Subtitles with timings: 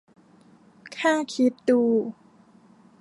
[0.93, 1.81] แค่คิดดู!